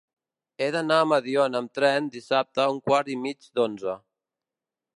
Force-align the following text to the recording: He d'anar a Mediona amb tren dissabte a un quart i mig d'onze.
He 0.63 0.69
d'anar 0.75 0.95
a 1.01 1.07
Mediona 1.09 1.59
amb 1.63 1.75
tren 1.79 2.07
dissabte 2.15 2.63
a 2.65 2.67
un 2.77 2.79
quart 2.89 3.13
i 3.17 3.19
mig 3.27 3.51
d'onze. 3.59 3.95